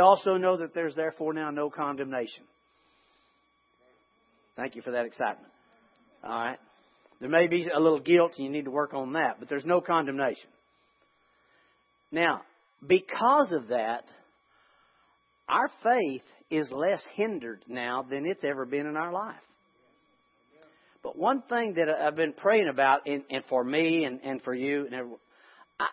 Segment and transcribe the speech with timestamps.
[0.00, 2.44] also know that there's therefore now no condemnation.
[4.56, 5.52] Thank you for that excitement.
[6.22, 6.58] All right.
[7.20, 9.64] There may be a little guilt and you need to work on that, but there's
[9.64, 10.48] no condemnation.
[12.10, 12.42] Now,
[12.86, 14.04] because of that,
[15.48, 19.36] our faith is less hindered now than it's ever been in our life.
[21.02, 24.54] But one thing that I've been praying about, and, and for me and, and for
[24.54, 25.20] you, and everyone,
[25.78, 25.86] I,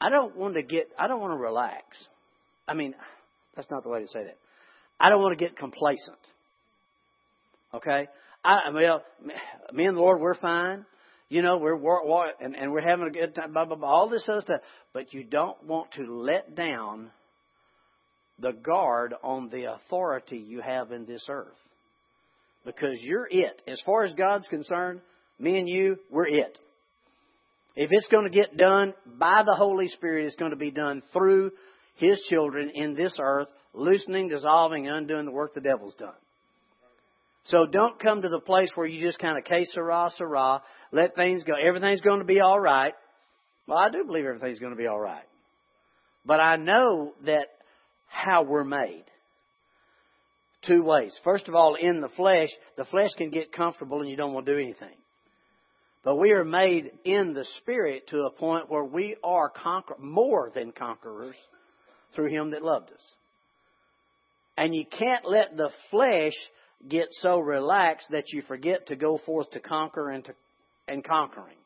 [0.00, 2.06] I don't want to get, I don't want to relax.
[2.68, 2.94] I mean,
[3.54, 4.38] that's not the way to say that.
[4.98, 6.18] I don't want to get complacent.
[7.74, 8.08] Okay?
[8.44, 9.02] I, well,
[9.72, 10.86] me and the Lord, we're fine.
[11.28, 14.08] You know, we're, we're and, and we're having a good time, blah, blah, blah, all
[14.08, 14.60] this other stuff.
[14.92, 17.10] But you don't want to let down
[18.38, 21.56] the guard on the authority you have in this earth.
[22.64, 23.62] Because you're it.
[23.66, 25.00] As far as God's concerned,
[25.38, 26.58] me and you, we're it.
[27.74, 31.02] If it's going to get done by the Holy Spirit, it's going to be done
[31.12, 31.50] through
[31.96, 36.14] His children in this earth, loosening, dissolving, and undoing the work the devil's done.
[37.44, 41.14] So don't come to the place where you just kind of que sera, sera, let
[41.14, 41.52] things go.
[41.54, 42.92] Everything's going to be all right.
[43.66, 45.24] Well, I do believe everything's going to be all right.
[46.24, 47.46] But I know that
[48.08, 49.04] how we're made.
[50.66, 51.16] Two ways.
[51.22, 54.46] First of all, in the flesh, the flesh can get comfortable and you don't want
[54.46, 54.96] to do anything.
[56.02, 60.50] But we are made in the spirit to a point where we are conquer- more
[60.54, 61.36] than conquerors
[62.16, 63.02] through him that loved us.
[64.56, 66.32] And you can't let the flesh
[66.88, 70.32] get so relaxed that you forget to go forth to conquer and to
[70.88, 71.56] and conquering.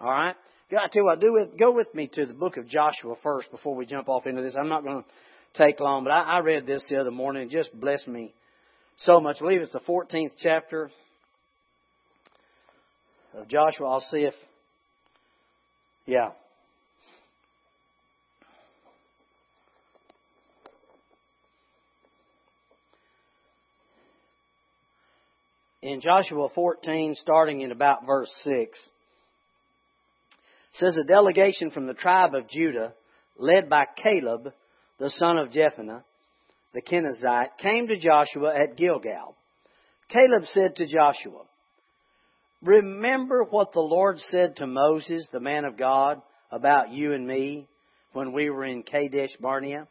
[0.00, 0.34] All right.
[0.70, 3.50] I tell you what, do with, go with me to the book of Joshua first
[3.50, 4.54] before we jump off into this.
[4.58, 5.08] I'm not going to
[5.62, 8.34] take long, but I, I read this the other morning just blessed me
[8.98, 9.36] so much.
[9.40, 10.90] I believe it's the 14th chapter
[13.34, 13.88] of Joshua.
[13.88, 14.34] I'll see if,
[16.06, 16.30] yeah,
[25.82, 28.78] in Joshua 14, starting in about verse 6,
[30.74, 32.92] says a delegation from the tribe of Judah,
[33.38, 34.52] led by Caleb,
[34.98, 36.02] the son of Jephunneh,
[36.74, 39.36] the Kenizzite, came to Joshua at Gilgal.
[40.08, 41.42] Caleb said to Joshua,
[42.62, 46.20] Remember what the Lord said to Moses, the man of God,
[46.50, 47.68] about you and me
[48.12, 49.86] when we were in Kadesh Barnea?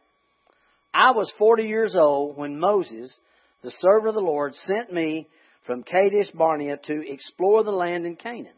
[0.93, 3.13] I was 40 years old when Moses,
[3.61, 5.27] the servant of the Lord, sent me
[5.67, 8.53] from Kadesh Barnea to explore the land in Canaan.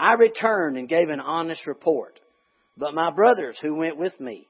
[0.00, 2.18] I returned and gave an honest report.
[2.76, 4.48] But my brothers who went with me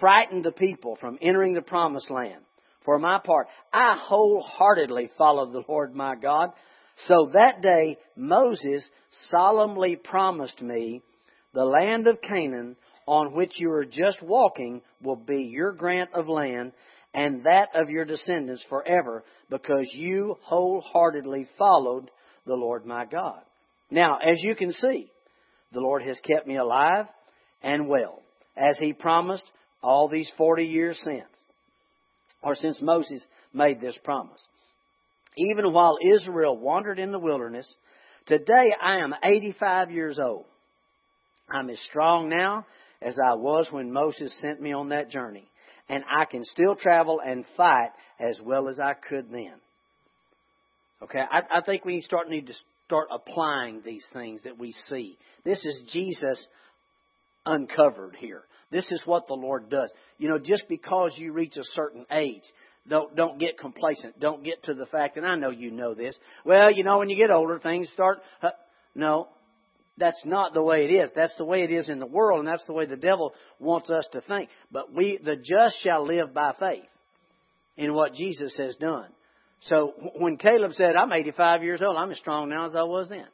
[0.00, 2.42] frightened the people from entering the promised land.
[2.84, 6.48] For my part, I wholeheartedly followed the Lord my God.
[7.06, 8.82] So that day Moses
[9.28, 11.02] solemnly promised me
[11.54, 12.74] the land of Canaan
[13.06, 16.72] on which you are just walking will be your grant of land
[17.14, 22.10] and that of your descendants forever, because you wholeheartedly followed
[22.46, 23.40] the Lord my God.
[23.90, 25.10] Now, as you can see,
[25.72, 27.06] the Lord has kept me alive
[27.62, 28.22] and well,
[28.56, 29.44] as He promised
[29.82, 31.28] all these 40 years since,
[32.42, 33.22] or since Moses
[33.52, 34.40] made this promise.
[35.36, 37.72] Even while Israel wandered in the wilderness,
[38.26, 40.44] today I am 85 years old.
[41.50, 42.66] I'm as strong now
[43.02, 45.46] as I was when Moses sent me on that journey
[45.92, 49.52] and I can still travel and fight as well as I could then.
[51.02, 52.54] Okay, I, I think we start need to
[52.86, 55.18] start applying these things that we see.
[55.44, 56.44] This is Jesus
[57.44, 58.42] uncovered here.
[58.70, 59.92] This is what the Lord does.
[60.16, 62.42] You know, just because you reach a certain age,
[62.88, 64.18] don't don't get complacent.
[64.18, 66.16] Don't get to the fact, and I know you know this.
[66.46, 68.20] Well, you know, when you get older, things start.
[68.42, 68.50] Uh,
[68.94, 69.28] no,
[70.02, 71.10] that's not the way it is.
[71.14, 73.88] That's the way it is in the world, and that's the way the devil wants
[73.88, 74.48] us to think.
[74.72, 76.88] But we, the just shall live by faith
[77.76, 79.06] in what Jesus has done.
[79.60, 83.08] So when Caleb said, I'm 85 years old, I'm as strong now as I was
[83.10, 83.26] then.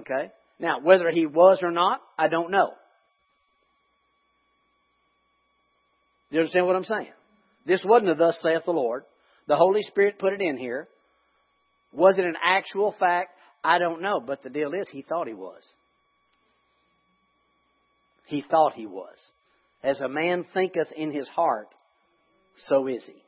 [0.00, 0.32] Okay?
[0.58, 2.72] Now, whether he was or not, I don't know.
[6.30, 7.12] You understand what I'm saying?
[7.66, 9.04] This wasn't a thus saith the Lord.
[9.46, 10.88] The Holy Spirit put it in here.
[11.92, 13.30] Was it an actual fact?
[13.64, 15.62] I don't know, but the deal is he thought he was.
[18.26, 19.16] He thought he was.
[19.84, 21.68] As a man thinketh in his heart,
[22.56, 23.22] so is he.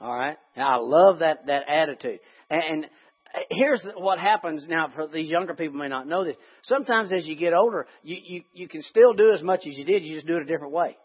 [0.00, 0.36] All right?
[0.56, 2.20] Now, I love that, that attitude.
[2.50, 2.86] And,
[3.50, 6.36] here's what happens now for these younger people may not know this.
[6.64, 9.84] Sometimes as you get older, you, you, you can still do as much as you
[9.84, 10.96] did, you just do it a different way.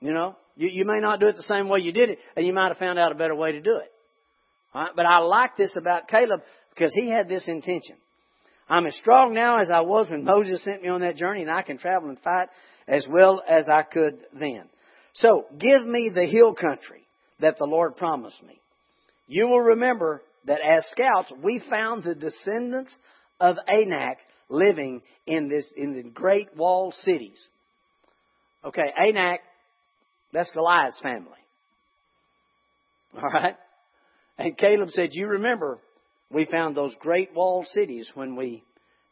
[0.00, 0.36] You know?
[0.56, 2.68] You, you may not do it the same way you did it, and you might
[2.68, 3.90] have found out a better way to do it.
[4.74, 4.90] Right?
[4.94, 6.40] But I like this about Caleb
[6.74, 7.96] because he had this intention.
[8.68, 11.50] I'm as strong now as I was when Moses sent me on that journey, and
[11.50, 12.48] I can travel and fight
[12.86, 14.62] as well as I could then.
[15.14, 17.02] So, give me the hill country
[17.40, 18.60] that the Lord promised me.
[19.26, 22.96] You will remember that as scouts, we found the descendants
[23.40, 24.18] of Anak
[24.48, 27.40] living in this in the great walled cities.
[28.64, 29.40] Okay, Anak,
[30.32, 31.38] that's Goliath's family.
[33.16, 33.56] All right?
[34.40, 35.78] And Caleb said, You remember
[36.30, 38.64] we found those great walled cities when we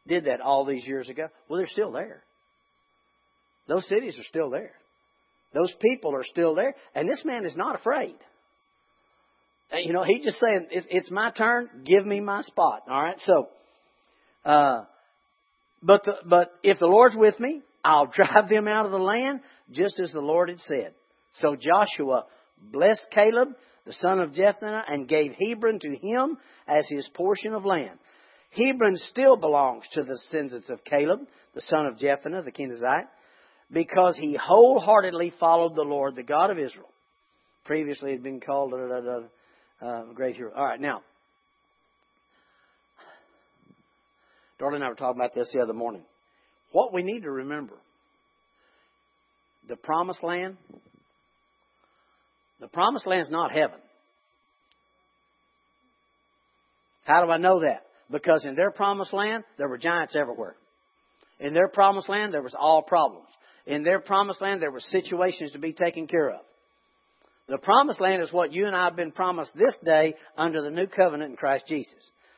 [0.07, 1.29] did that all these years ago.
[1.49, 2.23] Well, they're still there.
[3.69, 4.73] Those cities are still there.
[5.53, 6.75] Those people are still there.
[6.95, 8.15] And this man is not afraid.
[9.85, 11.69] You know, he's just saying, it's, it's my turn.
[11.85, 12.85] Give me my spot.
[12.89, 13.21] All right.
[13.21, 13.49] So,
[14.47, 14.85] uh,
[15.83, 19.41] but the, but if the Lord's with me, I'll drive them out of the land
[19.71, 20.95] just as the Lord had said.
[21.35, 22.25] So Joshua
[22.61, 23.49] blessed Caleb,
[23.89, 26.37] the son of Jephunneh, and gave Hebron to him
[26.69, 27.99] as his portion of land.
[28.51, 31.21] Hebron still belongs to the descendants of Caleb,
[31.55, 33.09] the son of Jephunneh, the Kenizzite,
[33.73, 36.91] because he wholeheartedly followed the Lord, the God of Israel.
[37.65, 39.25] Previously had been called a,
[39.81, 40.53] uh, great hero.
[40.55, 41.01] All right, now,
[44.61, 46.03] Darla and I were talking about this the other morning.
[46.73, 47.79] What we need to remember
[49.67, 50.59] the promised land,
[52.61, 53.79] the promised land is not heaven.
[57.05, 57.87] How do I know that?
[58.11, 60.57] Because in their promised land, there were giants everywhere.
[61.41, 63.29] In their promised land, there was all problems.
[63.67, 66.41] In their promised land, there were situations to be taken care of.
[67.49, 70.71] The promised land is what you and I have been promised this day under the
[70.71, 71.95] new covenant in Christ Jesus.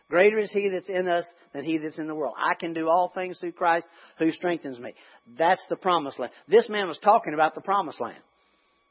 [0.09, 2.35] Greater is He that's in us than He that's in the world.
[2.37, 3.87] I can do all things through Christ
[4.19, 4.95] who strengthens me.
[5.39, 6.33] That's the promised land.
[6.49, 8.23] This man was talking about the promised land.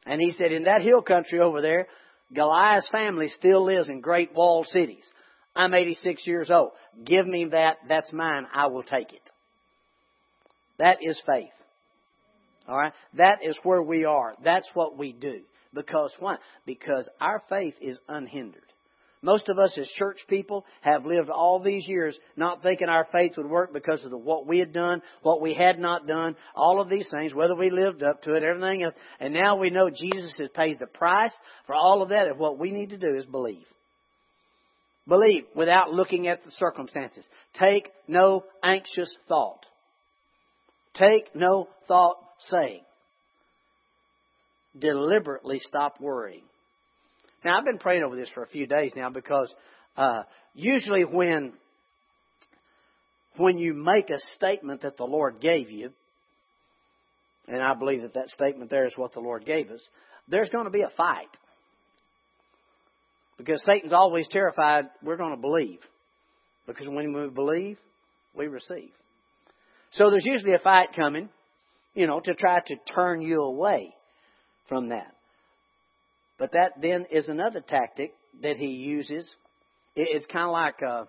[0.05, 1.87] And he said, in that hill country over there,
[2.33, 5.05] Goliath's family still lives in great walled cities.
[5.55, 6.71] I'm 86 years old.
[7.03, 7.77] Give me that.
[7.87, 8.47] That's mine.
[8.53, 9.29] I will take it.
[10.77, 11.49] That is faith.
[12.67, 12.93] All right?
[13.15, 14.35] That is where we are.
[14.43, 15.41] That's what we do.
[15.73, 16.37] Because why?
[16.65, 18.63] Because our faith is unhindered.
[19.21, 23.33] Most of us as church people have lived all these years not thinking our faith
[23.35, 26.79] would work because of the, what we had done, what we had not done, all
[26.79, 28.95] of these things, whether we lived up to it, everything else.
[29.19, 31.33] And now we know Jesus has paid the price
[31.67, 33.65] for all of that, and what we need to do is believe.
[35.05, 37.27] Believe without looking at the circumstances.
[37.59, 39.65] Take no anxious thought.
[40.93, 42.83] Take no thought saying.
[44.77, 46.43] Deliberately stop worrying.
[47.43, 49.53] Now, I've been praying over this for a few days now because
[49.95, 51.53] uh, usually when
[53.37, 55.91] when you make a statement that the Lord gave you,
[57.47, 59.81] and I believe that that statement there is what the Lord gave us,
[60.27, 61.29] there's going to be a fight.
[63.37, 65.79] Because Satan's always terrified we're going to believe.
[66.67, 67.77] Because when we believe,
[68.35, 68.91] we receive.
[69.91, 71.29] So there's usually a fight coming,
[71.95, 73.93] you know, to try to turn you away
[74.67, 75.15] from that.
[76.39, 79.29] But that then is another tactic that he uses.
[79.95, 81.03] It's kind of like uh,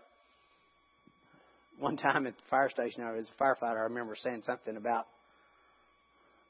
[1.78, 3.78] one time at the fire station, I was a firefighter.
[3.78, 5.06] I remember saying something about.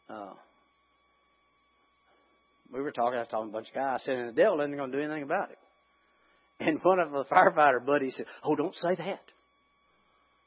[0.09, 0.33] Uh,
[2.73, 3.17] we were talking.
[3.17, 4.01] I was talking to a bunch of guys.
[4.03, 5.59] I said, "And the devil isn't going to do anything about it."
[6.59, 9.23] And one of the firefighter buddies said, "Oh, don't say that."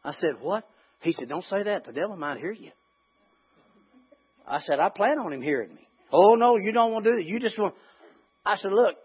[0.04, 0.68] I said, "What?"
[1.02, 1.86] He said, "Don't say that.
[1.86, 2.72] The devil might hear you."
[4.48, 7.18] I said, "I plan on him hearing me." Oh no, you don't want to do
[7.20, 7.26] it.
[7.26, 7.76] You just want.
[8.46, 8.96] I said, look,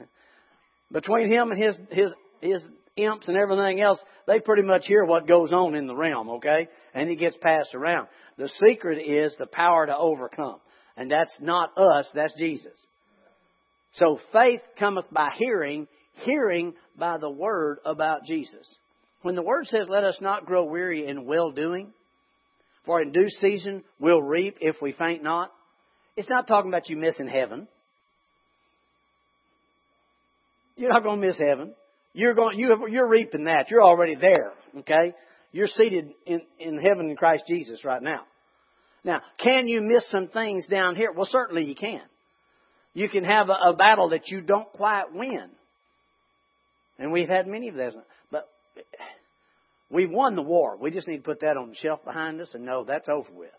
[0.92, 2.62] between him and his his his
[2.96, 6.68] imps and everything else, they pretty much hear what goes on in the realm, okay?
[6.94, 8.08] And it gets passed around.
[8.36, 10.60] The secret is the power to overcome.
[10.96, 12.76] And that's not us, that's Jesus.
[13.94, 15.86] So faith cometh by hearing,
[16.24, 18.68] hearing by the word about Jesus.
[19.22, 21.92] When the word says, let us not grow weary in well doing,
[22.84, 25.52] for in due season we'll reap if we faint not,
[26.16, 27.68] it's not talking about you missing heaven.
[30.78, 31.74] You're not going to miss heaven.
[32.14, 33.70] You're going, you have, you're reaping that.
[33.70, 34.52] You're already there.
[34.78, 35.12] Okay?
[35.52, 38.22] You're seated in, in heaven in Christ Jesus right now.
[39.04, 41.12] Now, can you miss some things down here?
[41.12, 42.00] Well, certainly you can.
[42.94, 45.50] You can have a, a battle that you don't quite win.
[46.98, 47.94] And we've had many of those.
[48.30, 48.48] But
[49.90, 50.76] we've won the war.
[50.76, 53.30] We just need to put that on the shelf behind us and know that's over
[53.32, 53.50] with.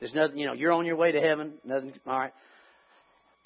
[0.00, 1.54] There's nothing, you know, you're on your way to heaven.
[1.64, 2.32] Nothing, all right.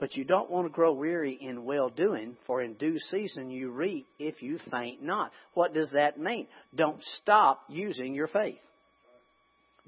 [0.00, 3.71] But you don't want to grow weary in well doing, for in due season you
[3.71, 5.30] reap if you faint not.
[5.52, 6.47] What does that mean?
[6.75, 8.59] Don't stop using your faith.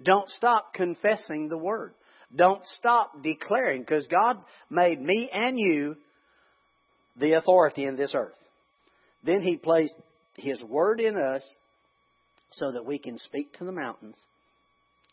[0.03, 1.95] Don't stop confessing the word.
[2.35, 4.37] Don't stop declaring, because God
[4.71, 5.97] made me and you
[7.17, 8.35] the authority in this earth.
[9.25, 9.95] Then He placed
[10.37, 11.43] His word in us
[12.53, 14.17] so that we can speak to the mountains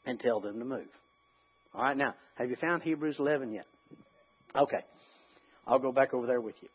[0.06, 0.88] and tell them to move.
[1.74, 3.65] All right, now, have you found Hebrews 11 yet?
[4.56, 4.84] Okay.
[5.68, 6.70] I'll go back over there with you.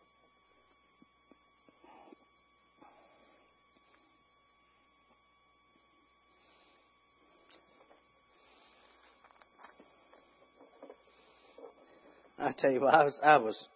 [12.39, 13.67] I tell you what, I was, I was,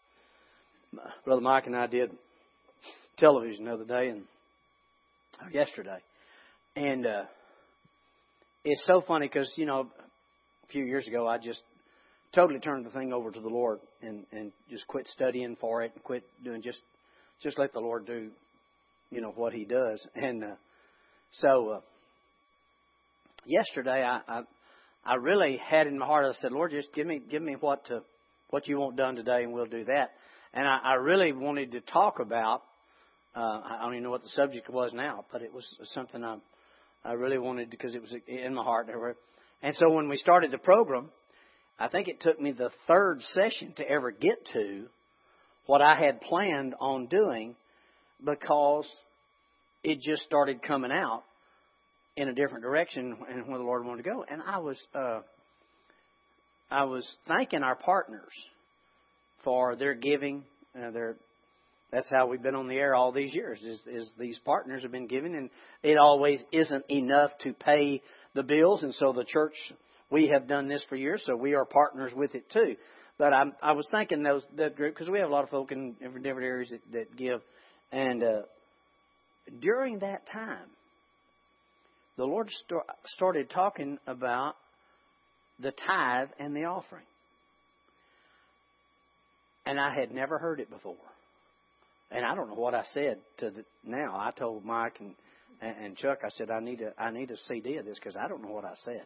[1.24, 2.10] Brother Mike and I did
[3.16, 4.24] television the other day and
[5.52, 5.98] yesterday,
[6.76, 7.22] and uh,
[8.64, 9.88] it's so funny because you know,
[10.64, 11.62] a few years ago I just
[12.34, 15.92] totally turned the thing over to the Lord and and just quit studying for it
[15.94, 16.80] and quit doing just
[17.42, 18.30] just let the Lord do,
[19.10, 20.06] you know, what He does.
[20.14, 20.54] And uh,
[21.32, 21.80] so uh,
[23.46, 24.42] yesterday I, I
[25.04, 27.86] I really had in my heart I said, Lord, just give me give me what
[27.86, 28.00] to
[28.50, 30.10] what you want done today, and we'll do that.
[30.54, 32.62] And I, I really wanted to talk about.
[33.36, 36.36] Uh, I don't even know what the subject was now, but it was something I
[37.04, 38.88] I really wanted because it was in my heart.
[39.62, 41.10] And so when we started the program,
[41.78, 44.86] I think it took me the third session to ever get to
[45.66, 47.54] what I had planned on doing
[48.24, 48.88] because
[49.84, 51.22] it just started coming out
[52.16, 54.24] in a different direction and where the Lord wanted to go.
[54.28, 55.20] And I was uh,
[56.70, 58.32] I was thanking our partners
[59.44, 60.44] for their giving.
[60.76, 61.16] Uh, their
[61.92, 63.60] that's how we've been on the air all these years.
[63.62, 65.48] Is, is these partners have been giving, and
[65.82, 68.02] it always isn't enough to pay
[68.34, 69.54] the bills, and so the church
[70.10, 72.76] we have done this for years, so we are partners with it too.
[73.18, 75.72] But I, I was thinking those that group because we have a lot of folk
[75.72, 77.40] in different, different areas that, that give,
[77.92, 78.42] and uh,
[79.60, 80.68] during that time,
[82.16, 84.54] the Lord st- started talking about
[85.60, 87.06] the tithe and the offering,
[89.66, 90.94] and I had never heard it before,
[92.10, 94.16] and I don't know what I said to the, now.
[94.16, 95.14] I told Mike and
[95.60, 98.28] and Chuck, I said I need a I need a CD of this because I
[98.28, 99.02] don't know what I said.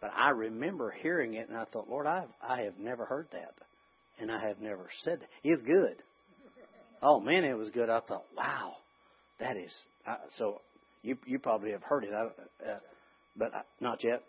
[0.00, 3.54] But I remember hearing it, and I thought, Lord, I I have never heard that,
[4.18, 5.28] and I have never said that.
[5.44, 5.96] It's good.
[7.02, 7.90] Oh man, it was good.
[7.90, 8.72] I thought, wow,
[9.38, 9.72] that is
[10.06, 10.60] uh, so.
[11.02, 12.24] You you probably have heard it, I,
[12.70, 12.78] uh,
[13.36, 14.22] but not yet.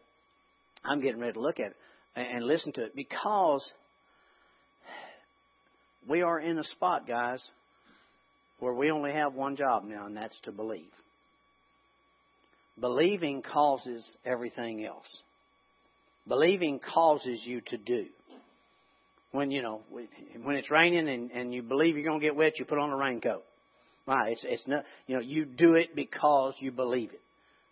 [0.86, 1.76] I'm getting ready to look at it
[2.16, 3.70] and, and listen to it because
[6.08, 7.42] we are in a spot, guys,
[8.60, 10.92] where we only have one job now, and that's to believe.
[12.80, 15.06] Believing causes everything else.
[16.28, 18.06] Believing causes you to do.
[19.32, 19.82] When you know
[20.44, 22.90] when it's raining and, and you believe you're going to get wet, you put on
[22.90, 23.44] a raincoat.
[24.06, 24.34] Right?
[24.34, 27.22] It's it's not you know you do it because you believe it.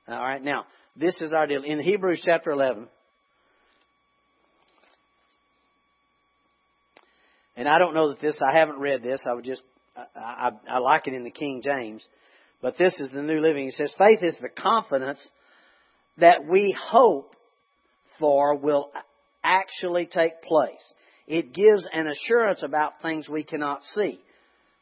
[0.07, 0.41] All right.
[0.41, 0.65] Now
[0.95, 2.87] this is our deal in Hebrews chapter 11.
[7.55, 8.39] And I don't know that this.
[8.41, 9.19] I haven't read this.
[9.29, 9.61] I would just
[10.15, 12.07] I, I, I like it in the King James,
[12.61, 13.67] but this is the New Living.
[13.67, 15.19] It says faith is the confidence
[16.19, 17.35] that we hope
[18.19, 18.91] for will
[19.43, 20.93] actually take place.
[21.27, 24.19] It gives an assurance about things we cannot see.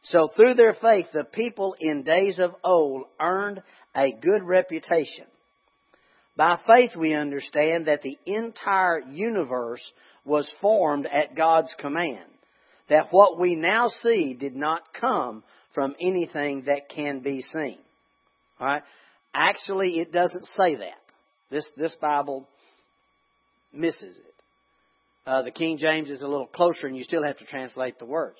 [0.02, 3.62] So through their faith, the people in days of old earned
[3.96, 5.26] a good reputation.
[6.36, 9.82] By faith, we understand that the entire universe
[10.24, 12.30] was formed at God's command.
[12.88, 15.42] That what we now see did not come
[15.74, 17.78] from anything that can be seen.
[18.60, 18.82] Alright?
[19.34, 21.00] Actually, it doesn't say that.
[21.50, 22.48] This, this Bible
[23.72, 24.34] misses it.
[25.26, 28.06] Uh, the King James is a little closer, and you still have to translate the
[28.06, 28.38] words.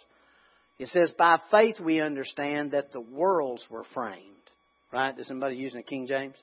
[0.79, 4.25] It says, By faith we understand that the worlds were framed.
[4.93, 5.19] Right?
[5.19, 6.35] Is somebody using a King James?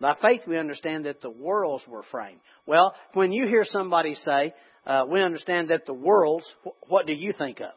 [0.00, 2.40] By faith we understand that the worlds were framed.
[2.66, 4.54] Well, when you hear somebody say,
[4.86, 6.44] uh, we understand that the worlds,
[6.88, 7.72] what do you think of?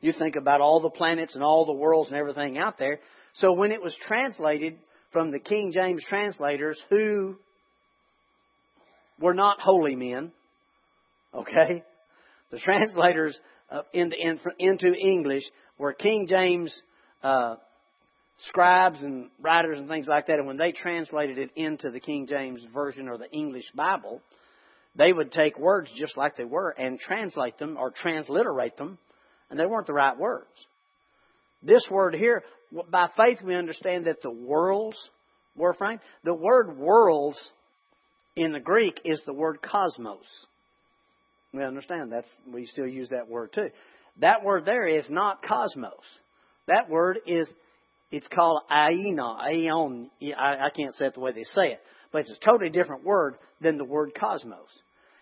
[0.00, 3.00] You think about all the planets and all the worlds and everything out there.
[3.34, 4.78] So when it was translated
[5.12, 7.36] from the King James translators, who
[9.20, 10.32] were not holy men.
[11.34, 11.84] Okay?
[12.50, 13.38] The translators
[13.70, 14.16] uh, into,
[14.58, 15.44] into English
[15.78, 16.74] were King James
[17.22, 17.56] uh,
[18.48, 20.38] scribes and writers and things like that.
[20.38, 24.20] And when they translated it into the King James Version or the English Bible,
[24.96, 28.98] they would take words just like they were and translate them or transliterate them,
[29.48, 30.48] and they weren't the right words.
[31.62, 32.42] This word here,
[32.90, 34.96] by faith we understand that the worlds
[35.54, 36.00] were framed.
[36.24, 37.38] The word worlds
[38.36, 40.24] in the Greek is the word cosmos.
[41.52, 43.70] We understand that's we still use that word too.
[44.20, 46.04] That word there is not cosmos.
[46.66, 47.52] That word is
[48.10, 50.10] it's called aina, aeon.
[50.36, 51.80] I, I can't say it the way they say it,
[52.12, 54.68] but it's a totally different word than the word cosmos.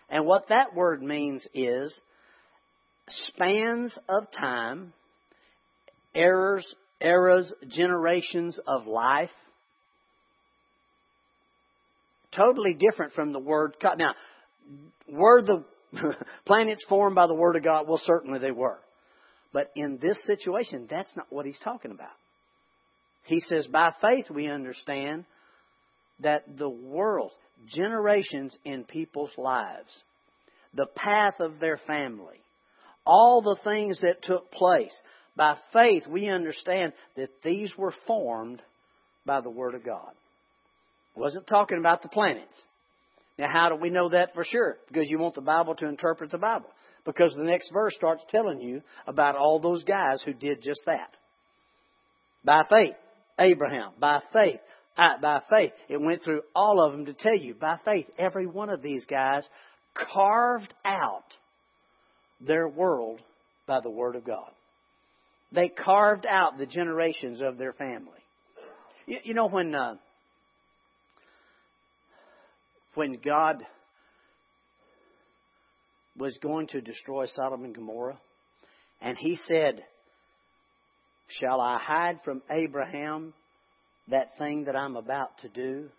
[0.09, 1.99] And what that word means is
[3.07, 4.93] spans of time,
[6.15, 9.29] eras, eras, generations of life,
[12.35, 13.75] totally different from the word.
[13.81, 14.13] "Cut." Now,
[15.07, 15.63] were the
[16.45, 17.87] planets formed by the Word of God?
[17.87, 18.79] Well, certainly they were.
[19.51, 22.11] But in this situation, that's not what he's talking about.
[23.23, 25.25] He says, by faith we understand
[26.21, 27.31] that the world,
[27.67, 30.03] generations in people's lives,
[30.73, 32.41] the path of their family,
[33.05, 34.95] all the things that took place,
[35.35, 38.61] by faith we understand that these were formed
[39.25, 40.11] by the Word of God.
[41.19, 42.61] Wasn't talking about the planets.
[43.37, 44.77] Now, how do we know that for sure?
[44.87, 46.69] Because you want the Bible to interpret the Bible.
[47.05, 51.15] Because the next verse starts telling you about all those guys who did just that.
[52.45, 52.95] By faith,
[53.37, 53.91] Abraham.
[53.99, 54.59] By faith,
[54.97, 55.71] I, by faith.
[55.89, 59.05] It went through all of them to tell you, by faith, every one of these
[59.05, 59.47] guys
[60.13, 61.25] carved out
[62.39, 63.19] their world
[63.67, 64.51] by the Word of God.
[65.51, 68.11] They carved out the generations of their family.
[69.05, 69.95] You, you know, when, uh,
[72.95, 73.63] when God
[76.17, 78.19] was going to destroy Sodom and Gomorrah,
[79.01, 79.83] and he said,
[81.27, 83.33] Shall I hide from Abraham
[84.09, 85.89] that thing that I'm about to do?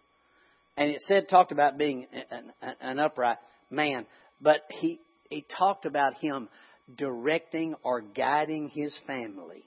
[0.76, 3.38] And it said, talked about being an, an upright
[3.70, 4.06] man,
[4.40, 6.48] but he, he talked about him
[6.96, 9.64] directing or guiding his family.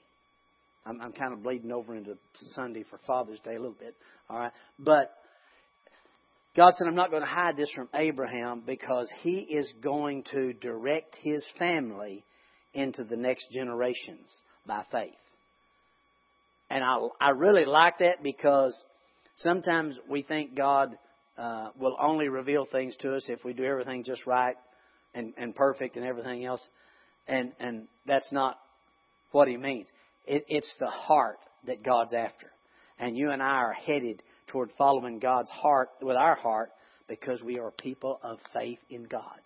[0.84, 2.18] I'm, I'm kind of bleeding over into
[2.52, 3.94] Sunday for Father's Day a little bit,
[4.28, 4.52] all right?
[4.78, 5.14] But
[6.56, 10.52] God said, I'm not going to hide this from Abraham because he is going to
[10.52, 12.24] direct his family
[12.72, 14.28] into the next generations
[14.66, 15.14] by faith.
[16.70, 18.76] And I, I really like that because
[19.36, 20.96] sometimes we think God
[21.36, 24.56] uh, will only reveal things to us if we do everything just right
[25.12, 26.60] and, and perfect and everything else.
[27.26, 28.58] And, and that's not
[29.32, 29.88] what he means.
[30.26, 32.50] It, it's the heart that God's after.
[32.98, 36.70] And you and I are headed toward following God's heart with our heart
[37.08, 39.40] because we are people of faith in God.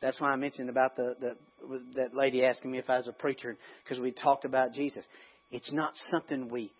[0.00, 1.36] That's why I mentioned about the, the
[1.96, 5.04] that lady asking me if I was a preacher because we talked about Jesus.
[5.50, 6.70] It's not something we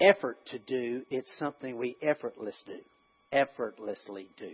[0.00, 2.78] effort to do, it's something we effortless do.
[3.32, 4.52] Effortlessly do.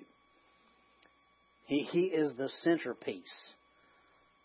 [1.67, 3.55] He, he is the centerpiece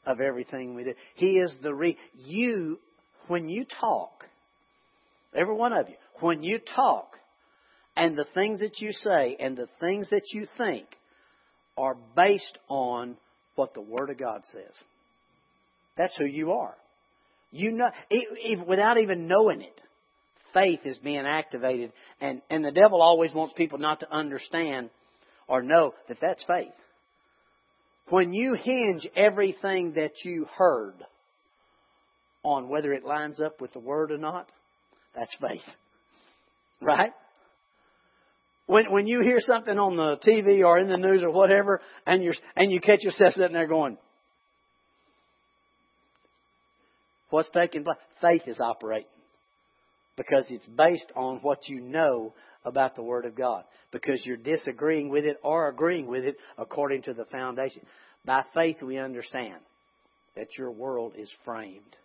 [0.06, 0.94] of everything we do.
[1.16, 1.98] He is the re.
[2.14, 2.80] You,
[3.28, 4.26] when you talk,
[5.36, 7.16] every one of you, when you talk,
[7.96, 10.86] and the things that you say and the things that you think
[11.78, 13.18] are based on
[13.56, 14.74] what the Word of God says.
[15.98, 16.76] That's who you are.
[17.52, 17.90] You know,
[18.68, 19.82] without even knowing it,
[20.54, 24.90] faith is being activated, and and the devil always wants people not to understand
[25.48, 26.74] or know that that's faith.
[28.10, 30.96] When you hinge everything that you heard
[32.44, 34.50] on whether it lines up with the Word or not,
[35.16, 35.62] that's faith.
[36.82, 37.12] Right?
[38.68, 42.24] When when you hear something on the TV or in the news or whatever, and
[42.24, 43.98] you and you catch yourself sitting there going,
[47.30, 49.08] "What's taking place?" Faith is operating
[50.18, 52.34] because it's based on what you know
[52.66, 53.64] about the Word of God.
[53.92, 57.84] Because you're disagreeing with it or agreeing with it according to the foundation.
[58.26, 59.62] By faith, we understand
[60.36, 61.96] that your world is framed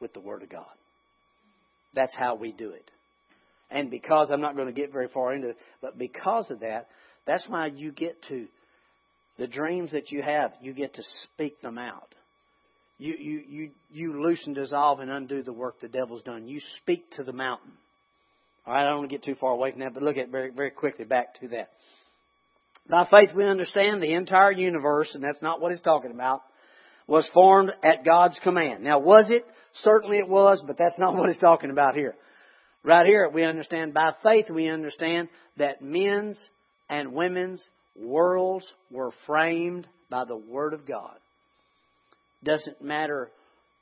[0.00, 0.64] with the Word of God.
[1.94, 2.90] That's how we do it.
[3.70, 6.88] And because I'm not going to get very far into it, but because of that,
[7.26, 8.46] that's why you get to
[9.38, 12.14] the dreams that you have, you get to speak them out.
[12.98, 16.48] You you you you loosen, dissolve, and undo the work the devil's done.
[16.48, 17.72] You speak to the mountain.
[18.66, 20.30] All right, I don't want to get too far away from that, but look at
[20.30, 21.70] very very quickly back to that.
[22.88, 26.42] By faith, we understand the entire universe, and that's not what he's talking about,
[27.06, 28.82] was formed at God's command.
[28.82, 29.44] Now, was it?
[29.82, 32.14] Certainly it was, but that's not what he's talking about here.
[32.86, 36.38] Right here, we understand by faith, we understand that men's
[36.88, 37.60] and women's
[37.96, 41.16] worlds were framed by the Word of God.
[42.44, 43.32] Doesn't matter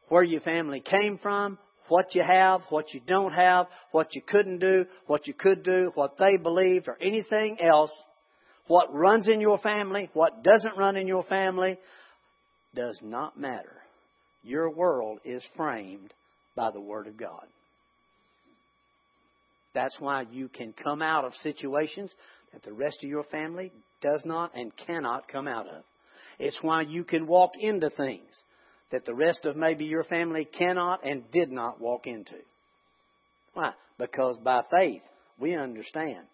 [0.09, 4.61] where your family came from, what you have, what you don't have, what you couldn't
[4.61, 7.93] do, what you could do, what they believed, or anything else.
[8.69, 11.77] What runs in your family, what doesn't run in your family,
[12.75, 13.83] does not matter.
[14.43, 16.15] Your world is framed
[16.57, 17.45] by the Word of God.
[19.75, 22.13] That's why you can come out of situations
[22.53, 25.83] that the rest of your family does not and cannot come out of.
[26.39, 28.31] It's why you can walk into things
[28.93, 32.37] that the rest of maybe your family cannot and did not walk into.
[33.55, 33.73] Why?
[33.99, 35.03] Because by faith,
[35.39, 36.27] we understand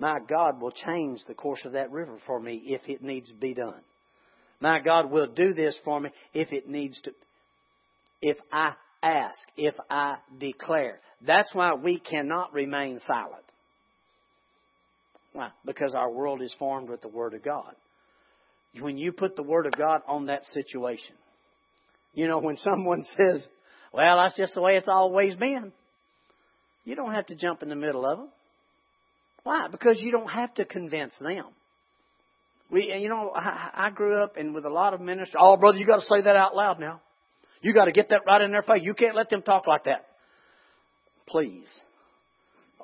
[0.00, 3.36] my God will change the course of that river for me if it needs to
[3.36, 3.82] be done.
[4.58, 7.12] My God will do this for me if it needs to,
[8.22, 11.00] if I ask, if I declare.
[11.26, 13.44] That's why we cannot remain silent.
[15.32, 15.50] Why?
[15.64, 17.74] Because our world is formed with the Word of God.
[18.78, 21.14] when you put the Word of God on that situation.
[22.14, 23.46] You know, when someone says,
[23.92, 25.72] well, that's just the way it's always been,
[26.84, 28.28] you don't have to jump in the middle of them.
[29.42, 29.68] Why?
[29.70, 31.44] Because you don't have to convince them.
[32.70, 35.34] We, you know, I, I grew up and with a lot of ministers.
[35.38, 37.00] Oh, brother, you got to say that out loud now.
[37.60, 38.82] You got to get that right in their face.
[38.82, 40.06] You can't let them talk like that.
[41.26, 41.68] Please.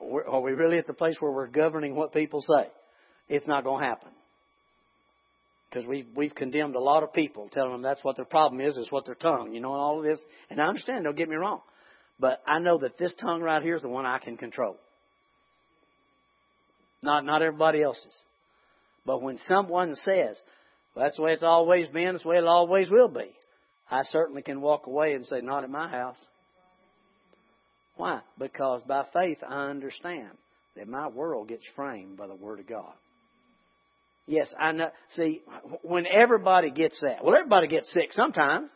[0.01, 2.69] Are we really at the place where we're governing what people say?
[3.29, 4.11] It's not going to happen.
[5.71, 8.77] Because we've, we've condemned a lot of people, telling them that's what their problem is,
[8.77, 10.23] is what their tongue, you know, and all of this.
[10.51, 11.61] And I understand, don't get me wrong.
[12.21, 14.77] But I know that this tongue right here is the one I can control.
[17.03, 18.15] Not, not everybody else's.
[19.05, 20.39] But when someone says,
[20.95, 23.33] well, that's the way it's always been, that's the way it always will be,
[23.91, 26.19] I certainly can walk away and say, not at my house.
[27.97, 28.21] Why?
[28.39, 30.31] Because by faith I understand
[30.77, 32.93] that my world gets framed by the Word of God.
[34.27, 34.91] Yes, I know.
[35.15, 35.43] See,
[35.83, 38.71] when everybody gets that, well, everybody gets sick sometimes.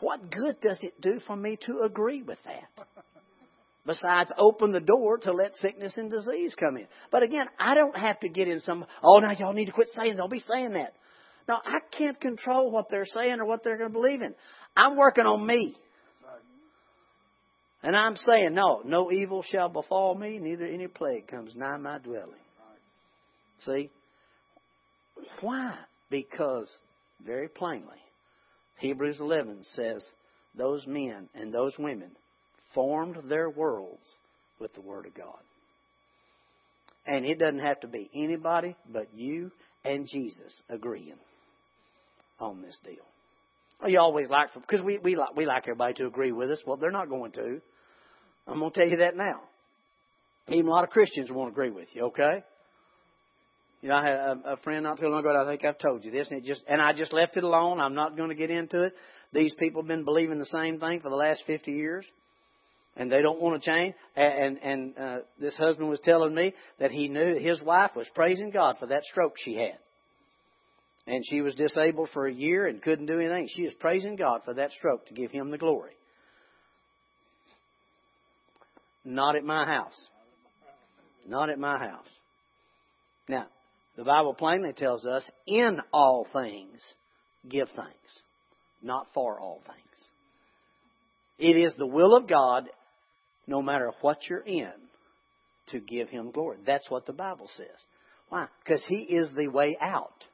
[0.00, 2.86] What good does it do for me to agree with that?
[3.86, 6.86] Besides, open the door to let sickness and disease come in.
[7.12, 9.88] But again, I don't have to get in some, oh, now y'all need to quit
[9.94, 10.94] saying, don't be saying that.
[11.48, 14.34] No, I can't control what they're saying or what they're going to believe in.
[14.76, 15.76] I'm working on me.
[17.82, 21.98] And I'm saying, no, no evil shall befall me, neither any plague comes nigh my
[21.98, 22.32] dwelling.
[23.58, 23.90] See?
[25.42, 25.76] Why?
[26.08, 26.70] Because,
[27.24, 27.98] very plainly,
[28.78, 30.02] Hebrews 11 says
[30.56, 32.12] those men and those women
[32.74, 34.06] formed their worlds
[34.58, 35.38] with the Word of God.
[37.06, 39.50] And it doesn't have to be anybody but you
[39.84, 41.18] and Jesus agreeing
[42.40, 43.04] on this deal.
[43.86, 46.62] You always like, because we, we, like, we like everybody to agree with us.
[46.66, 47.60] Well, they're not going to.
[48.46, 49.40] I'm going to tell you that now.
[50.48, 52.44] Even a lot of Christians won't agree with you, okay?
[53.84, 55.42] You know, I had a, a friend not too long ago.
[55.42, 57.80] I think I've told you this, and it just and I just left it alone.
[57.80, 58.94] I'm not going to get into it.
[59.34, 62.06] These people have been believing the same thing for the last 50 years,
[62.96, 63.94] and they don't want to change.
[64.16, 68.50] And and uh, this husband was telling me that he knew his wife was praising
[68.50, 69.76] God for that stroke she had,
[71.06, 73.48] and she was disabled for a year and couldn't do anything.
[73.54, 75.92] She is praising God for that stroke to give Him the glory.
[79.04, 80.08] Not at my house.
[81.26, 82.08] Not at my house.
[83.28, 83.46] Now,
[83.96, 86.80] the Bible plainly tells us, in all things,
[87.48, 88.20] give thanks,
[88.82, 89.78] not for all things.
[91.38, 92.64] It is the will of God,
[93.46, 94.72] no matter what you're in,
[95.70, 96.58] to give Him glory.
[96.66, 97.66] That's what the Bible says.
[98.28, 98.46] Why?
[98.64, 100.24] Because He is the way out.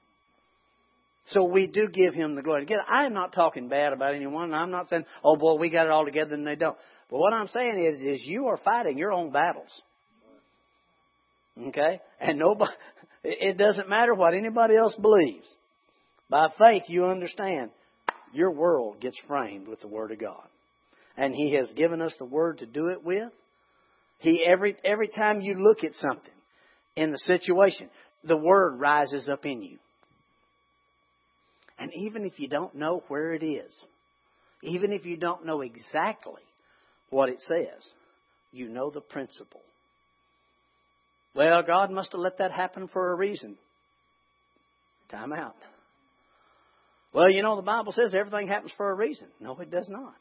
[1.30, 2.62] So we do give Him the glory.
[2.62, 4.52] Again, I am not talking bad about anyone.
[4.52, 6.76] I'm not saying, oh boy, we got it all together and they don't.
[7.08, 9.70] But what I'm saying is, is you are fighting your own battles.
[11.68, 12.00] Okay?
[12.20, 12.72] And nobody,
[13.24, 15.46] it doesn't matter what anybody else believes.
[16.28, 17.70] By faith, you understand
[18.32, 20.46] your world gets framed with the Word of God.
[21.16, 23.30] And He has given us the Word to do it with.
[24.18, 26.32] He, every, every time you look at something
[26.96, 27.88] in the situation,
[28.24, 29.78] the Word rises up in you.
[31.92, 33.72] And even if you don't know where it is,
[34.62, 36.42] even if you don't know exactly
[37.10, 37.92] what it says,
[38.52, 39.62] you know the principle.
[41.34, 43.56] Well, God must have let that happen for a reason.
[45.10, 45.56] Time out.
[47.12, 49.26] Well, you know, the Bible says everything happens for a reason.
[49.40, 50.14] No, it does not.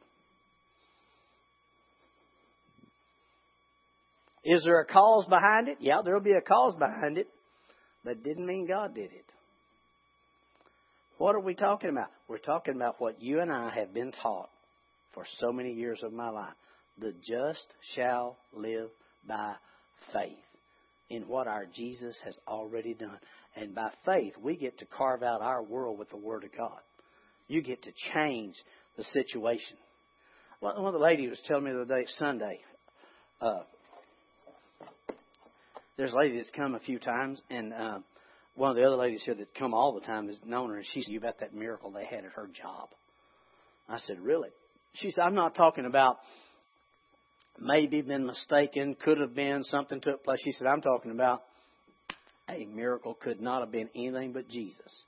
[4.43, 5.77] Is there a cause behind it?
[5.81, 7.27] Yeah, there'll be a cause behind it,
[8.03, 9.31] but it didn't mean God did it.
[11.19, 12.07] What are we talking about?
[12.29, 14.49] We're talking about what you and I have been taught
[15.13, 16.53] for so many years of my life.
[16.97, 18.87] The just shall live
[19.27, 19.55] by
[20.13, 20.37] faith
[21.09, 23.17] in what our Jesus has already done.
[23.57, 26.79] And by faith, we get to carve out our world with the Word of God.
[27.49, 28.55] You get to change
[28.95, 29.75] the situation.
[30.61, 32.61] One of the ladies was telling me the other day, Sunday,
[33.41, 33.63] uh,
[35.97, 37.99] there's a lady that's come a few times, and uh,
[38.59, 40.85] one of the other ladies here that come all the time has known her, and
[40.93, 42.89] she said about that miracle they had at her job.
[43.87, 44.49] I said, really?
[44.93, 46.17] She said, I'm not talking about
[47.57, 50.39] maybe been mistaken, could have been, something took place.
[50.43, 51.43] She said, I'm talking about
[52.49, 55.03] a miracle could not have been anything but Jesus.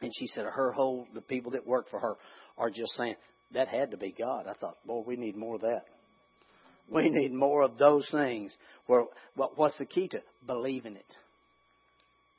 [0.00, 2.14] And she said, her whole, the people that work for her
[2.56, 3.16] are just saying,
[3.52, 4.46] that had to be God.
[4.48, 5.84] I thought, boy, we need more of that.
[6.88, 8.52] We need more of those things.
[8.86, 10.20] Where, what's the key to?
[10.46, 11.16] Believing it.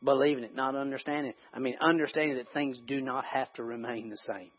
[0.03, 1.33] Believing it, not understanding.
[1.53, 4.49] I mean, understanding that things do not have to remain the same.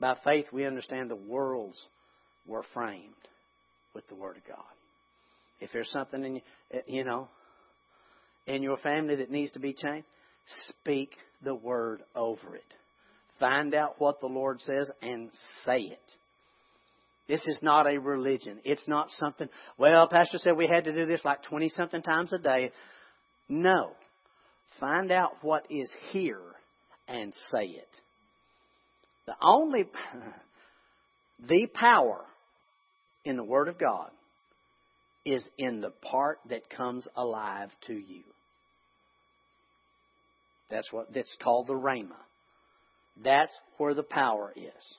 [0.00, 1.80] By faith, we understand the worlds
[2.46, 3.14] were framed
[3.94, 4.64] with the Word of God.
[5.60, 6.40] If there's something in
[6.72, 7.28] eh, you know,
[8.46, 10.06] in your family that needs to be changed,
[10.68, 11.10] speak
[11.44, 12.74] the word over it.
[13.38, 15.30] Find out what the Lord says and
[15.64, 16.12] say it.
[17.28, 18.58] This is not a religion.
[18.64, 22.32] It's not something, well, Pastor said we had to do this like 20 something times
[22.32, 22.72] a day.
[23.48, 23.92] No.
[24.80, 26.40] Find out what is here
[27.06, 27.88] and say it.
[29.26, 29.84] The only,
[31.48, 32.24] the power
[33.24, 34.10] in the Word of God
[35.24, 38.22] is in the part that comes alive to you.
[40.70, 42.16] That's what that's called the rhema.
[43.22, 44.96] That's where the power is.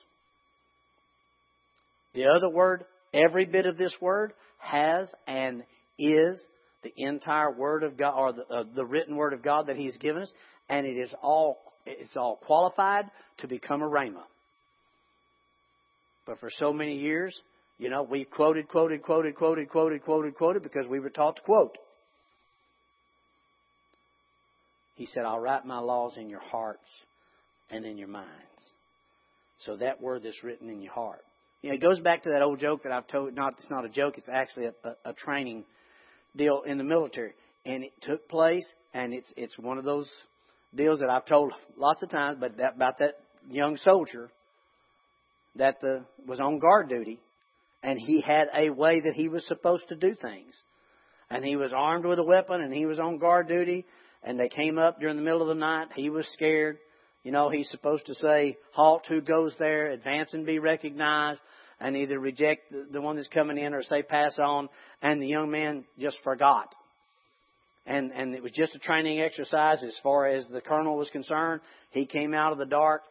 [2.14, 2.84] The other word,
[3.14, 5.62] every bit of this word has and
[5.98, 6.44] is
[6.82, 9.96] the entire word of God or the, uh, the written word of God that He's
[9.98, 10.32] given us,
[10.68, 13.06] and it is all it's all qualified
[13.38, 14.22] to become a rhema.
[16.26, 17.38] But for so many years,
[17.78, 21.42] you know, we quoted, quoted, quoted, quoted, quoted, quoted, quoted because we were taught to
[21.42, 21.76] quote.
[24.96, 26.88] He said, I'll write my laws in your hearts
[27.70, 28.28] and in your minds.
[29.64, 31.24] So that word that's written in your heart.
[31.62, 33.34] You know, it goes back to that old joke that I've told.
[33.34, 34.18] Not it's not a joke.
[34.18, 35.64] It's actually a, a, a training
[36.36, 37.32] deal in the military,
[37.64, 38.66] and it took place.
[38.92, 40.08] And it's it's one of those
[40.74, 42.38] deals that I've told lots of times.
[42.40, 43.14] But that, about that
[43.48, 44.30] young soldier
[45.56, 47.20] that the, was on guard duty,
[47.82, 50.54] and he had a way that he was supposed to do things,
[51.30, 53.84] and he was armed with a weapon, and he was on guard duty,
[54.22, 55.88] and they came up during the middle of the night.
[55.96, 56.78] He was scared.
[57.22, 61.40] You know, he's supposed to say, halt, who goes there, advance and be recognized,
[61.80, 64.68] and either reject the one that's coming in or say pass on.
[65.02, 66.74] And the young man just forgot.
[67.86, 71.62] And, and it was just a training exercise as far as the colonel was concerned.
[71.90, 73.02] He came out of the dark,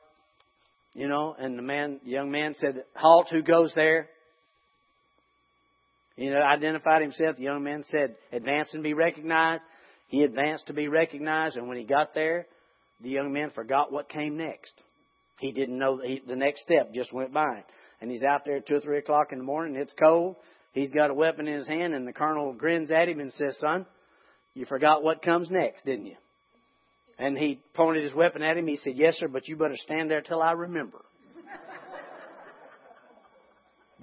[0.93, 4.07] you know, and the man, young man said, halt, who goes there?
[6.15, 7.37] You know, identified himself.
[7.37, 9.63] The young man said, advance and be recognized.
[10.07, 12.47] He advanced to be recognized, and when he got there,
[13.01, 14.73] the young man forgot what came next.
[15.39, 17.63] He didn't know he, the next step just went by.
[18.01, 19.75] And he's out there at 2 or 3 o'clock in the morning.
[19.75, 20.35] It's cold.
[20.71, 23.57] He's got a weapon in his hand, and the colonel grins at him and says,
[23.59, 23.85] Son,
[24.53, 26.15] you forgot what comes next, didn't you?
[27.17, 28.67] And he pointed his weapon at him.
[28.67, 30.99] He said, Yes, sir, but you better stand there till I remember.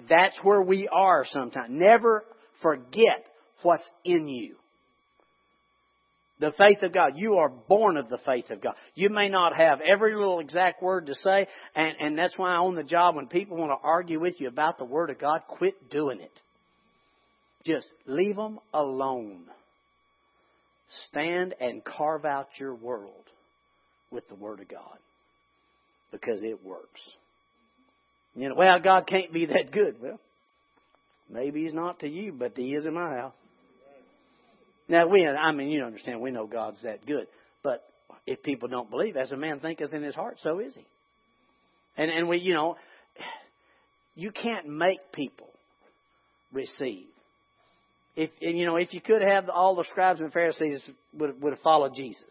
[0.07, 1.69] That's where we are sometimes.
[1.71, 2.23] Never
[2.61, 3.25] forget
[3.63, 4.55] what's in you.
[6.39, 7.13] The faith of God.
[7.15, 8.75] You are born of the faith of God.
[8.93, 12.75] You may not have every little exact word to say, and, and that's why on
[12.75, 15.89] the job, when people want to argue with you about the Word of God, quit
[15.89, 16.41] doing it.
[17.65, 19.45] Just leave them alone.
[21.07, 23.25] Stand and carve out your world
[24.11, 24.97] with the Word of God
[26.11, 27.01] because it works.
[28.35, 29.95] You know, well, God can't be that good.
[29.99, 30.19] Well,
[31.29, 33.33] maybe He's not to you, but He is in my house.
[34.87, 37.27] Now we, I mean, you understand, we know God's that good.
[37.63, 37.83] But
[38.25, 40.85] if people don't believe, as a man thinketh in his heart, so is he.
[41.97, 42.77] And and we, you know,
[44.15, 45.49] you can't make people
[46.53, 47.07] receive.
[48.15, 50.81] If and, you know, if you could have all the scribes and Pharisees
[51.13, 52.23] would would have followed Jesus.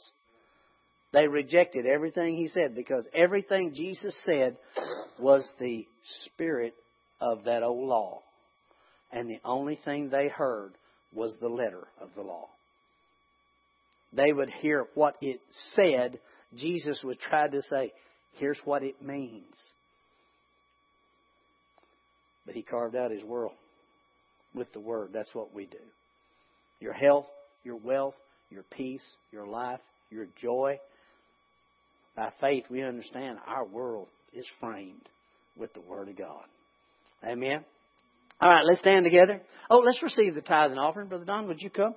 [1.13, 4.57] They rejected everything he said because everything Jesus said
[5.19, 5.87] was the
[6.25, 6.75] spirit
[7.21, 8.23] of that old law.
[9.13, 10.73] And the only thing they heard
[11.13, 12.49] was the letter of the law.
[14.13, 15.41] They would hear what it
[15.75, 16.19] said.
[16.55, 17.93] Jesus was trying to say,
[18.39, 19.55] here's what it means.
[22.47, 23.55] But he carved out his world
[24.55, 25.11] with the word.
[25.13, 25.77] That's what we do.
[26.81, 27.27] Your health,
[27.65, 28.15] your wealth,
[28.51, 30.79] your peace, your life, your joy.
[32.15, 35.09] By faith, we understand our world is framed
[35.57, 36.45] with the Word of God.
[37.25, 37.65] Amen.
[38.41, 39.41] All right, let's stand together.
[39.71, 41.09] Oh, let's receive the tithe and offering.
[41.09, 41.95] Brother Don, would you come?